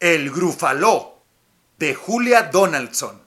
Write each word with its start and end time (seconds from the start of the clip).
El 0.00 0.30
Grufaló 0.30 1.18
de 1.76 1.94
Julia 1.94 2.44
Donaldson. 2.44 3.20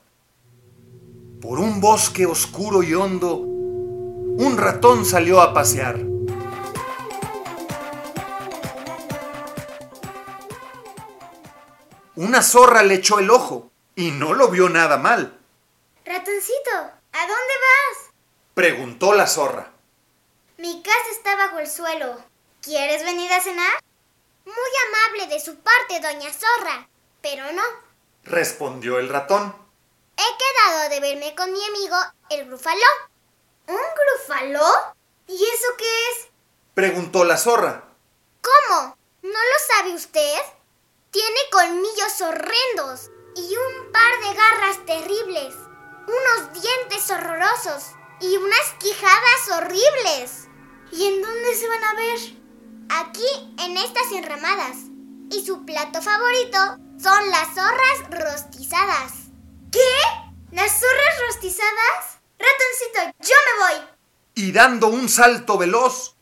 Por 1.40 1.60
un 1.60 1.80
bosque 1.80 2.26
oscuro 2.26 2.82
y 2.82 2.92
hondo, 2.94 3.36
un 3.36 4.56
ratón 4.58 5.04
salió 5.04 5.40
a 5.40 5.54
pasear. 5.54 6.00
Una 12.16 12.42
zorra 12.42 12.82
le 12.82 12.94
echó 12.94 13.20
el 13.20 13.30
ojo 13.30 13.70
y 13.94 14.10
no 14.10 14.34
lo 14.34 14.48
vio 14.48 14.68
nada 14.68 14.96
mal. 14.96 15.38
Ratoncito, 16.04 16.72
¿a 16.72 17.20
dónde 17.20 17.54
vas? 17.68 18.10
Preguntó 18.54 19.14
la 19.14 19.28
zorra. 19.28 19.70
Mi 20.58 20.82
casa 20.82 21.10
está 21.12 21.36
bajo 21.36 21.60
el 21.60 21.68
suelo. 21.68 22.20
¿Quieres 22.60 23.04
venir 23.04 23.32
a 23.32 23.40
cenar? 23.40 23.83
Muy 24.44 24.54
amable 24.88 25.34
de 25.34 25.40
su 25.40 25.56
parte, 25.56 26.00
doña 26.00 26.30
Zorra. 26.32 26.88
Pero 27.22 27.52
no. 27.52 27.62
Respondió 28.24 28.98
el 28.98 29.08
ratón. 29.08 29.54
He 30.16 30.22
quedado 30.22 30.90
de 30.90 31.00
verme 31.00 31.34
con 31.34 31.52
mi 31.52 31.64
amigo, 31.64 31.96
el 32.30 32.46
grufaló. 32.46 32.86
¿Un 33.66 33.76
grufaló? 33.76 34.66
¿Y 35.26 35.42
eso 35.42 35.68
qué 35.78 36.10
es? 36.10 36.28
Preguntó 36.74 37.24
la 37.24 37.36
zorra. 37.36 37.84
¿Cómo? 38.42 38.96
¿No 39.22 39.30
lo 39.30 39.74
sabe 39.74 39.94
usted? 39.94 40.38
Tiene 41.10 41.40
colmillos 41.50 42.20
horrendos 42.20 43.10
y 43.36 43.56
un 43.56 43.92
par 43.92 44.20
de 44.20 44.34
garras 44.34 44.84
terribles, 44.84 45.54
unos 46.06 46.52
dientes 46.52 47.10
horrorosos 47.10 47.92
y 48.20 48.36
unas 48.36 48.72
quijadas 48.78 49.48
horribles. 49.52 50.48
¿Y 50.92 51.06
en 51.06 51.22
dónde 51.22 51.54
se 51.54 51.68
van 51.68 51.84
a 51.84 51.94
ver? 51.94 52.18
Aquí, 52.90 53.54
en 53.58 53.76
estas 53.76 54.12
enramadas. 54.12 54.76
Y 55.30 55.44
su 55.44 55.64
plato 55.64 56.02
favorito 56.02 56.58
son 57.02 57.30
las 57.30 57.54
zorras 57.54 58.10
rostizadas. 58.10 59.12
¿Qué? 59.72 59.80
¿Las 60.52 60.72
zorras 60.80 61.20
rostizadas? 61.26 62.20
Ratoncito, 62.38 63.18
yo 63.20 63.34
me 63.46 63.64
voy. 63.64 63.88
Y 64.34 64.52
dando 64.52 64.88
un 64.88 65.08
salto 65.08 65.58
veloz, 65.58 66.14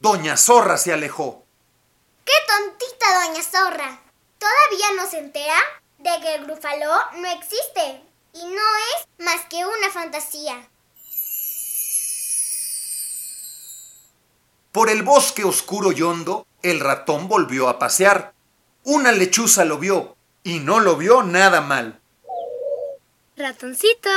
Doña 0.00 0.36
Zorra 0.36 0.76
se 0.76 0.92
alejó. 0.92 1.44
¡Qué 2.24 2.32
tontita, 2.46 3.26
doña 3.26 3.42
Zorra! 3.42 4.00
Todavía 4.38 4.86
no 4.96 5.08
se 5.08 5.18
entera 5.18 5.56
de 5.98 6.10
que 6.20 6.34
el 6.34 6.44
grufaló 6.44 6.92
no 7.16 7.28
existe 7.28 8.02
y 8.32 8.44
no 8.44 8.62
es 8.96 9.24
más 9.24 9.46
que 9.48 9.64
una 9.64 9.90
fantasía. 9.92 10.68
Por 14.72 14.88
el 14.88 15.02
bosque 15.02 15.44
oscuro 15.44 15.92
y 15.92 16.00
hondo, 16.00 16.46
el 16.62 16.80
ratón 16.80 17.28
volvió 17.28 17.68
a 17.68 17.78
pasear. 17.78 18.32
Una 18.84 19.12
lechuza 19.12 19.66
lo 19.66 19.76
vio 19.76 20.16
y 20.42 20.60
no 20.60 20.80
lo 20.80 20.96
vio 20.96 21.22
nada 21.22 21.60
mal. 21.60 22.00
Ratoncito, 23.36 24.08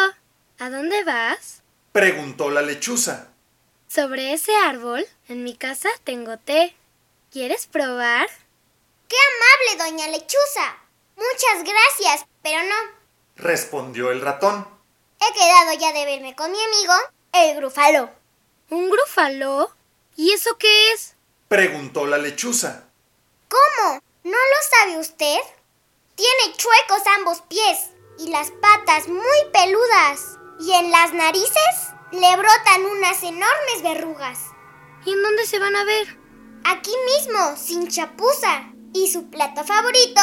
¿a 0.60 0.70
dónde 0.70 1.04
vas? 1.04 1.62
Preguntó 1.92 2.50
la 2.50 2.62
lechuza. 2.62 3.28
Sobre 3.90 4.32
ese 4.32 4.56
árbol, 4.56 5.06
en 5.28 5.44
mi 5.44 5.58
casa 5.58 5.90
tengo 6.06 6.38
té. 6.38 6.74
¿Quieres 7.32 7.68
probar? 7.68 8.30
¡Qué 9.10 9.16
amable, 9.76 9.92
doña 9.92 10.08
lechuza! 10.08 10.78
Muchas 11.18 11.64
gracias, 11.64 12.28
pero 12.42 12.64
no. 12.64 12.76
Respondió 13.36 14.10
el 14.12 14.22
ratón. 14.22 14.66
He 15.20 15.34
quedado 15.34 15.74
ya 15.80 15.92
de 15.92 16.06
verme 16.06 16.34
con 16.34 16.50
mi 16.50 16.58
amigo, 16.58 16.94
el 17.34 17.58
grufaló. 17.58 18.10
¿Un 18.70 18.90
grufaló? 18.90 19.70
¿Y 20.16 20.32
eso 20.32 20.58
qué 20.58 20.92
es? 20.94 21.16
Preguntó 21.48 22.06
la 22.06 22.18
lechuza. 22.18 22.90
¿Cómo? 23.50 24.00
¿No 24.24 24.32
lo 24.32 24.78
sabe 24.78 25.00
usted? 25.00 25.40
Tiene 26.16 26.56
chuecos 26.56 27.06
ambos 27.18 27.42
pies 27.42 27.90
y 28.18 28.30
las 28.30 28.52
patas 28.52 29.08
muy 29.08 29.38
peludas. 29.52 30.40
Y 30.60 30.72
en 30.72 30.90
las 30.90 31.14
narices 31.14 31.92
le 32.12 32.36
brotan 32.38 32.86
unas 32.86 33.22
enormes 33.24 33.82
verrugas. 33.84 34.40
¿Y 35.06 35.12
en 35.12 35.22
dónde 35.22 35.46
se 35.46 35.60
van 35.60 35.76
a 35.76 35.84
ver? 35.84 36.18
Aquí 36.64 36.94
mismo, 37.18 37.58
sin 37.58 37.90
chapuza. 37.90 38.72
Y 38.94 39.12
su 39.12 39.30
plato 39.30 39.66
favorito 39.66 40.22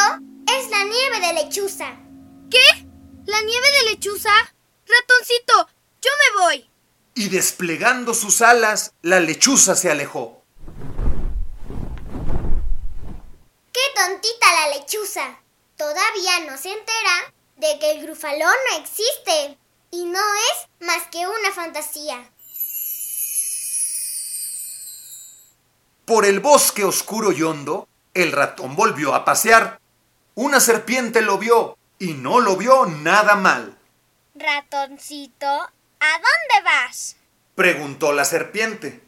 es 0.58 0.70
la 0.70 0.84
nieve 0.84 1.20
de 1.20 1.34
lechuza. 1.34 1.98
¿Qué? 2.50 2.86
¿La 3.26 3.42
nieve 3.42 3.66
de 3.78 3.90
lechuza? 3.90 4.32
Ratoncito, 4.86 5.68
yo 6.00 6.10
me 6.18 6.42
voy. 6.42 6.71
Y 7.14 7.28
desplegando 7.28 8.14
sus 8.14 8.40
alas, 8.40 8.94
la 9.02 9.20
lechuza 9.20 9.74
se 9.74 9.90
alejó. 9.90 10.42
¡Qué 13.72 13.80
tontita 13.94 14.46
la 14.52 14.78
lechuza! 14.78 15.40
Todavía 15.76 16.40
no 16.48 16.56
se 16.56 16.70
entera 16.70 17.34
de 17.56 17.78
que 17.78 17.92
el 17.92 18.02
grufalón 18.02 18.54
no 18.70 18.78
existe 18.78 19.58
y 19.90 20.04
no 20.04 20.20
es 20.20 20.86
más 20.86 21.08
que 21.10 21.26
una 21.26 21.52
fantasía. 21.54 22.30
Por 26.04 26.24
el 26.24 26.40
bosque 26.40 26.84
oscuro 26.84 27.32
y 27.32 27.42
hondo, 27.42 27.88
el 28.14 28.32
ratón 28.32 28.74
volvió 28.74 29.14
a 29.14 29.24
pasear. 29.24 29.80
Una 30.34 30.60
serpiente 30.60 31.20
lo 31.20 31.38
vio 31.38 31.76
y 31.98 32.14
no 32.14 32.40
lo 32.40 32.56
vio 32.56 32.86
nada 32.86 33.36
mal. 33.36 33.78
Ratoncito, 34.34 35.70
¿a 36.02 36.12
dónde 36.14 36.64
vas? 36.64 37.16
Preguntó 37.54 38.12
la 38.12 38.24
serpiente. 38.24 39.00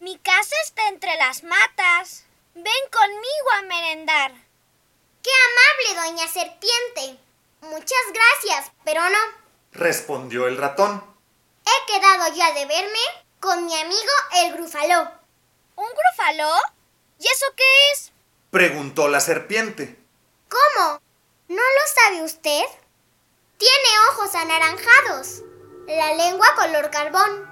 Mi 0.00 0.18
casa 0.18 0.54
está 0.64 0.88
entre 0.88 1.16
las 1.16 1.42
matas. 1.42 2.24
Ven 2.54 2.90
conmigo 2.92 3.50
a 3.58 3.62
merendar. 3.62 4.32
¡Qué 5.22 5.30
amable, 5.48 6.10
doña 6.10 6.28
serpiente! 6.28 7.22
Muchas 7.62 8.04
gracias, 8.12 8.72
pero 8.84 9.00
no. 9.08 9.18
Respondió 9.72 10.46
el 10.46 10.58
ratón. 10.58 11.02
He 11.64 11.92
quedado 11.92 12.34
ya 12.34 12.52
de 12.52 12.66
verme 12.66 12.98
con 13.40 13.64
mi 13.64 13.74
amigo 13.74 14.12
el 14.36 14.52
grufaló. 14.52 15.10
¿Un 15.74 15.86
grufaló? 15.86 16.54
¿Y 17.18 17.26
eso 17.26 17.46
qué 17.56 17.64
es? 17.92 18.12
Preguntó 18.50 19.08
la 19.08 19.20
serpiente. 19.20 19.98
¿Cómo? 20.48 21.00
¿No 21.48 21.62
lo 21.62 22.02
sabe 22.02 22.22
usted? 22.22 22.64
Tiene 23.56 23.98
ojos 24.10 24.34
anaranjados, 24.34 25.42
la 25.86 26.14
lengua 26.14 26.46
color 26.56 26.90
carbón 26.90 27.48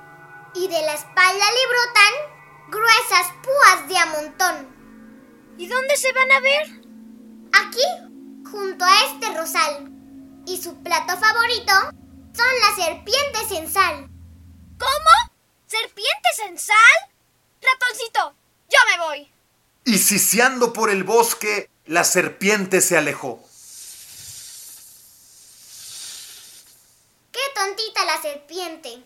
y 0.54 0.68
de 0.68 0.82
la 0.82 0.94
espalda 0.94 1.44
le 1.52 1.66
brotan 1.68 2.34
gruesas 2.68 3.32
púas 3.42 3.88
de 3.88 3.96
a 3.96 4.06
montón. 4.06 5.54
¿Y 5.56 5.68
dónde 5.68 5.96
se 5.96 6.12
van 6.12 6.32
a 6.32 6.40
ver? 6.40 6.66
Aquí, 7.52 8.50
junto 8.50 8.84
a 8.84 9.04
este 9.04 9.32
rosal. 9.36 9.90
Y 10.46 10.60
su 10.60 10.82
plato 10.82 11.16
favorito 11.16 11.72
son 12.34 12.46
las 12.60 12.84
serpientes 12.84 13.50
en 13.52 13.72
sal. 13.72 14.10
¿Cómo? 14.78 15.34
¿Serpientes 15.66 16.38
en 16.48 16.58
sal? 16.58 16.76
Ratoncito, 17.62 18.34
yo 18.68 18.78
me 18.90 19.04
voy. 19.06 19.32
Y 19.84 19.98
siseando 19.98 20.72
por 20.72 20.90
el 20.90 21.04
bosque, 21.04 21.70
la 21.86 22.02
serpiente 22.04 22.80
se 22.80 22.96
alejó. 22.96 23.40
¡Qué 27.30 27.40
la 28.04 28.20
serpiente! 28.20 29.02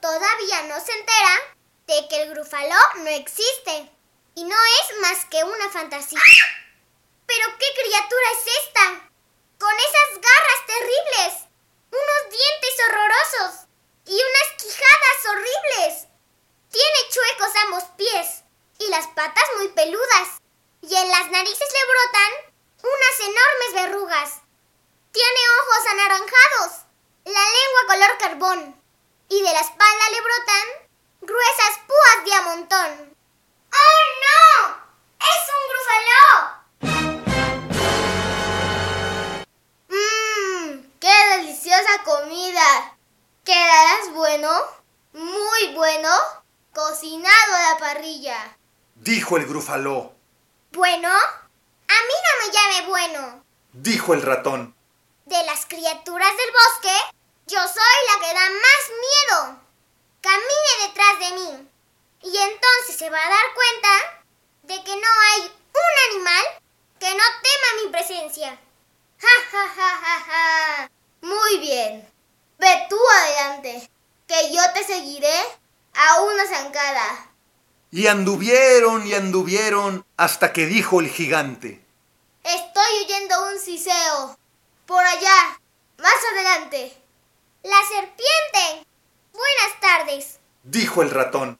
Todavía 0.00 0.62
no 0.68 0.80
se 0.80 0.92
entera 0.92 1.56
de 1.86 2.08
que 2.08 2.22
el 2.22 2.30
grufaló 2.30 2.76
no 2.98 3.10
existe 3.10 3.90
y 4.36 4.44
no 4.44 4.56
es 4.56 4.98
más 5.00 5.24
que 5.24 5.42
una 5.42 5.70
fantasía. 5.70 6.20
¿Pero 7.26 7.44
qué 7.58 7.66
criatura 7.82 8.26
es 8.32 8.64
esta? 8.64 9.10
Con 9.58 9.74
esas 9.74 10.20
garras 10.20 10.66
terribles, 10.66 11.48
unos 11.90 12.30
dientes 12.30 12.74
horrorosos 12.86 13.66
y 14.04 14.14
unas 14.14 14.62
quijadas 14.62 15.26
horribles. 15.30 16.06
Tiene 16.70 17.10
chuecos 17.10 17.56
ambos 17.64 17.84
pies 17.96 18.44
y 18.78 18.88
las 18.90 19.06
patas 19.08 19.44
muy 19.56 19.68
peludas. 19.68 20.40
Y 20.82 20.94
en 20.94 21.10
las 21.10 21.30
narices 21.30 21.68
le 21.72 21.86
brotan 21.90 22.54
unas 22.82 23.20
enormes 23.20 23.72
verrugas. 23.72 24.30
Tiene 25.10 25.40
ojos 25.60 25.86
anaranjados, 25.90 26.86
la 27.24 27.40
color 27.86 28.18
carbón, 28.18 28.82
y 29.28 29.42
de 29.42 29.52
la 29.52 29.60
espalda 29.60 30.10
le 30.10 30.20
brotan 30.20 30.86
gruesas 31.20 31.78
púas 31.86 32.24
de 32.24 32.32
a 32.34 32.42
montón. 32.42 33.16
¡Oh 33.72 34.02
no! 34.26 34.46
¡Es 35.20 35.42
un 35.54 35.62
grufaló! 35.72 36.26
¡Mmm! 39.88 40.90
¡Qué 41.00 41.14
deliciosa 41.36 42.02
comida! 42.04 42.96
¿Quedarás 43.44 44.12
bueno? 44.12 44.50
Muy 45.12 45.74
bueno, 45.74 46.10
cocinado 46.74 47.54
a 47.54 47.72
la 47.72 47.78
parrilla. 47.78 48.56
Dijo 48.96 49.36
el 49.36 49.46
grufaló. 49.46 50.14
¿Bueno? 50.72 51.08
A 51.08 51.94
mí 52.02 52.14
no 52.24 52.32
me 52.40 52.52
llame 52.52 52.88
bueno. 52.88 53.44
Dijo 53.72 54.14
el 54.14 54.22
ratón. 54.22 54.74
De 55.26 55.42
las 55.44 55.66
criaturas 55.66 56.36
del 56.36 56.52
bosque, 56.52 57.15
yo 57.46 57.58
soy 57.60 57.98
la 58.12 58.26
que 58.26 58.34
da 58.34 58.50
más 58.50 58.82
miedo. 59.06 59.60
Camine 60.20 60.86
detrás 60.86 61.18
de 61.20 61.30
mí. 61.36 61.68
Y 62.22 62.36
entonces 62.36 62.96
se 62.98 63.08
va 63.10 63.18
a 63.18 63.30
dar 63.30 63.54
cuenta 63.54 64.24
de 64.62 64.82
que 64.82 64.96
no 64.96 65.08
hay 65.30 65.42
un 65.42 66.14
animal 66.14 66.44
que 66.98 67.14
no 67.14 67.22
tema 67.42 67.84
mi 67.84 67.92
presencia. 67.92 68.58
Ja, 69.18 69.28
ja, 69.50 69.68
ja, 69.68 70.00
ja, 70.02 70.24
ja. 70.26 70.90
Muy 71.20 71.58
bien. 71.58 72.12
Ve 72.58 72.86
tú 72.88 72.98
adelante, 73.22 73.90
que 74.26 74.52
yo 74.52 74.60
te 74.74 74.82
seguiré 74.84 75.34
a 75.94 76.20
una 76.22 76.46
zancada. 76.46 77.30
y 77.92 78.08
anduvieron 78.08 79.06
y 79.06 79.14
anduvieron 79.14 80.04
hasta 80.16 80.52
que 80.52 80.66
dijo 80.66 81.00
el 81.00 81.08
gigante, 81.08 81.82
Estoy 82.42 83.04
oyendo 83.04 83.48
un 83.52 83.58
siseo. 83.60 84.36
Por 84.86 85.04
allá, 85.04 85.58
más 85.98 86.14
adelante. 86.32 86.96
La 87.66 87.82
serpiente. 87.88 88.86
Buenas 89.32 89.80
tardes. 89.80 90.38
dijo 90.62 91.02
el 91.02 91.10
ratón. 91.10 91.58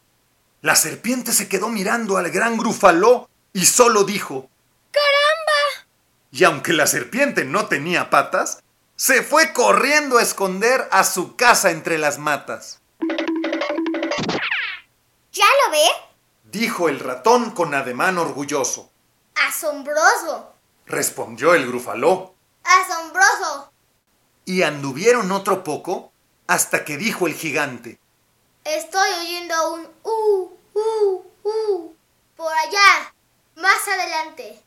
La 0.63 0.77
serpiente 0.77 1.33
se 1.33 1.49
quedó 1.49 1.69
mirando 1.69 2.17
al 2.17 2.31
gran 2.31 2.57
grufaló 2.57 3.29
y 3.53 3.67
solo 3.67 4.05
dijo, 4.05 4.49
¡Caramba! 4.93 5.89
y 6.31 6.45
aunque 6.45 6.73
la 6.75 6.87
serpiente 6.87 7.45
no 7.45 7.67
tenía 7.67 8.09
patas, 8.09 8.63
se 8.95 9.25
fue 9.25 9.53
corriendo 9.53 10.19
a 10.19 10.23
esconder 10.23 10.89
a 10.93 11.03
su 11.03 11.35
casa 11.35 11.71
entre 11.73 11.99
las 11.99 12.19
matas, 12.19 12.81
¿Ya 15.33 15.45
lo 15.65 15.73
ve? 15.73 15.87
dijo 16.45 16.89
el 16.89 17.01
ratón 17.01 17.51
con 17.51 17.75
ademán 17.75 18.17
orgulloso. 18.19 18.91
Asombroso. 19.49 20.55
Respondió 20.87 21.55
el 21.55 21.67
grufaló, 21.67 22.35
Asombroso. 22.63 23.73
Y 24.47 24.63
anduvieron 24.63 25.31
otro 25.33 25.63
poco 25.63 26.13
hasta 26.47 26.85
que 26.85 26.97
dijo 26.97 27.27
el 27.27 27.35
gigante, 27.35 27.99
Estoy 28.65 29.09
oyendo 29.21 29.75
un 29.75 29.89
uh, 30.03 30.51
uh, 30.75 31.25
uh. 31.45 31.95
Por 32.37 32.53
allá, 32.53 33.15
más 33.57 33.89
adelante. 33.89 34.61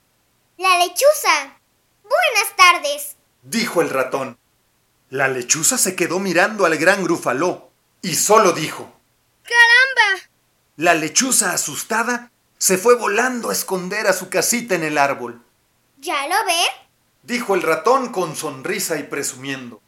La 0.58 0.78
lechuza. 0.78 1.58
Buenas 2.04 2.56
tardes. 2.56 3.16
dijo 3.44 3.81
el 3.81 3.90
ratón. 3.90 4.38
La 5.10 5.28
lechuza 5.28 5.78
se 5.78 5.96
quedó 5.96 6.20
mirando 6.20 6.66
al 6.66 6.78
gran 6.78 7.04
grufaló 7.04 7.70
y 8.02 8.16
solo 8.16 8.52
dijo, 8.54 8.92
¡Caramba! 9.44 10.30
La 10.78 10.94
lechuza 10.94 11.52
asustada 11.54 12.32
se 12.58 12.78
fue 12.78 12.96
volando 12.96 13.50
a 13.50 13.54
esconder 13.54 14.08
a 14.08 14.14
su 14.14 14.30
casita 14.30 14.75
en 14.75 14.84
el 14.84 14.98
árbol. 14.98 15.44
¿Ya 15.98 16.28
lo 16.28 16.46
ve? 16.46 16.62
Dijo 17.24 17.56
el 17.56 17.62
ratón 17.62 18.12
con 18.12 18.36
sonrisa 18.36 18.98
y 18.98 19.04
presumiendo. 19.04 19.81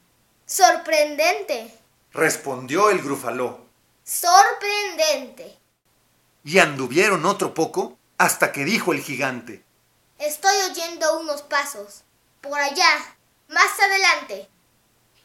Sorprendente. 0.46 1.74
Respondió 2.12 2.90
el 2.90 3.02
grufaló. 3.02 3.66
Sorprendente. 4.04 5.58
Y 6.44 6.60
anduvieron 6.60 7.26
otro 7.26 7.54
poco 7.54 7.98
hasta 8.18 8.52
que 8.52 8.66
dijo 8.66 8.92
el 8.94 9.02
gigante. 9.02 9.64
Estoy 10.20 10.56
oyendo 10.70 11.20
unos 11.20 11.42
pasos. 11.42 12.04
Por 12.42 12.60
allá, 12.60 13.16
más 13.48 13.80
adelante. 13.80 14.48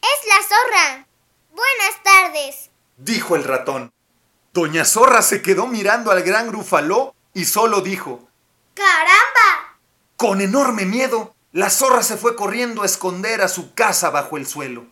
Es 0.00 0.28
la 0.28 0.42
zorra. 0.48 1.06
Buenas 1.50 2.02
tardes. 2.02 2.70
Dijo 2.96 3.36
el 3.36 3.44
ratón. 3.44 3.92
Doña 4.54 4.86
Zorra 4.86 5.20
se 5.20 5.42
quedó 5.42 5.66
mirando 5.66 6.10
al 6.10 6.22
gran 6.22 6.48
grufaló 6.48 7.14
y 7.34 7.44
solo 7.44 7.82
dijo. 7.82 8.26
¡Caramba! 8.72 9.78
Con 10.16 10.40
enorme 10.40 10.86
miedo, 10.86 11.35
la 11.56 11.70
zorra 11.70 12.02
se 12.02 12.18
fue 12.18 12.36
corriendo 12.36 12.82
a 12.82 12.84
esconder 12.84 13.40
a 13.40 13.48
su 13.48 13.72
casa 13.72 14.10
bajo 14.10 14.36
el 14.36 14.46
suelo. 14.46 14.86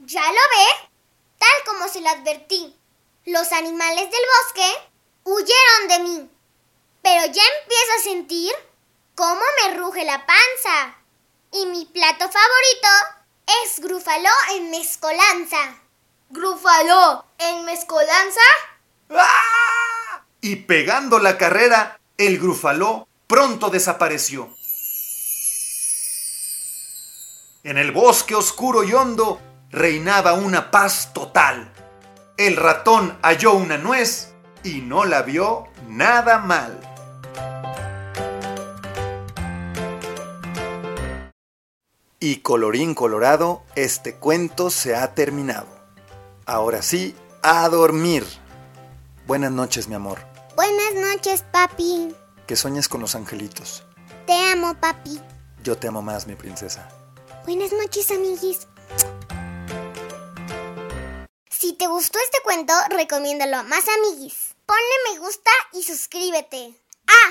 ¿Ya 0.00 0.20
lo 0.20 0.34
ve? 0.34 0.90
Tal 1.38 1.48
como 1.64 1.88
se 1.88 2.02
lo 2.02 2.10
advertí. 2.10 2.76
Los 3.24 3.50
animales 3.52 4.10
del 4.10 4.20
bosque 4.36 4.90
huyeron 5.24 5.88
de 5.88 5.98
mí. 6.00 6.30
Pero 7.00 7.20
ya 7.32 7.42
empiezo 7.42 7.92
a 7.98 8.02
sentir 8.02 8.52
cómo 9.14 9.40
me 9.62 9.78
ruge 9.78 10.04
la 10.04 10.26
panza. 10.26 10.94
Y 11.52 11.64
mi 11.64 11.86
plato 11.86 12.18
favorito 12.18 12.88
es 13.64 13.80
grufaló 13.80 14.28
en 14.56 14.70
mezcolanza. 14.70 15.74
¿Grufaló 16.28 17.24
en 17.38 17.64
mezcolanza? 17.64 18.42
¡Ah! 19.08 20.22
Y 20.42 20.56
pegando 20.56 21.18
la 21.18 21.38
carrera, 21.38 21.98
el 22.18 22.38
grufaló 22.38 23.08
pronto 23.26 23.70
desapareció. 23.70 24.54
En 27.64 27.76
el 27.76 27.90
bosque 27.90 28.36
oscuro 28.36 28.84
y 28.84 28.92
hondo 28.92 29.40
reinaba 29.70 30.34
una 30.34 30.70
paz 30.70 31.12
total. 31.12 31.72
El 32.36 32.56
ratón 32.56 33.18
halló 33.20 33.54
una 33.54 33.78
nuez 33.78 34.32
y 34.62 34.80
no 34.80 35.04
la 35.04 35.22
vio 35.22 35.66
nada 35.88 36.38
mal. 36.38 36.80
Y 42.20 42.36
colorín 42.36 42.94
colorado, 42.94 43.64
este 43.74 44.14
cuento 44.14 44.70
se 44.70 44.94
ha 44.94 45.14
terminado. 45.14 45.66
Ahora 46.46 46.82
sí, 46.82 47.16
a 47.42 47.68
dormir. 47.68 48.24
Buenas 49.26 49.50
noches, 49.50 49.88
mi 49.88 49.96
amor. 49.96 50.20
Buenas 50.54 50.94
noches, 50.94 51.44
papi. 51.50 52.14
Que 52.46 52.54
sueñes 52.54 52.88
con 52.88 53.00
los 53.00 53.16
angelitos. 53.16 53.84
Te 54.26 54.52
amo, 54.52 54.74
papi. 54.74 55.20
Yo 55.64 55.76
te 55.76 55.88
amo 55.88 56.02
más, 56.02 56.26
mi 56.28 56.36
princesa. 56.36 56.88
Buenas 57.48 57.72
noches, 57.72 58.10
amiguis. 58.10 58.68
Si 61.48 61.72
te 61.72 61.86
gustó 61.86 62.18
este 62.18 62.42
cuento, 62.44 62.74
recomiéndalo 62.90 63.56
a 63.56 63.62
más 63.62 63.86
amiguis. 63.88 64.54
Ponle 64.66 64.82
me 65.10 65.18
gusta 65.20 65.50
y 65.72 65.82
suscríbete. 65.82 66.74
Ah, 67.06 67.30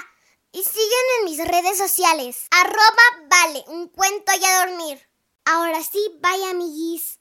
y 0.52 0.64
sígueme 0.64 1.14
en 1.20 1.26
mis 1.26 1.48
redes 1.48 1.78
sociales. 1.78 2.48
Arroba 2.50 3.28
vale, 3.30 3.64
un 3.68 3.90
cuento 3.90 4.32
y 4.42 4.44
a 4.44 4.66
dormir. 4.66 5.08
Ahora 5.46 5.84
sí, 5.84 6.00
bye 6.20 6.50
amiguis. 6.50 7.20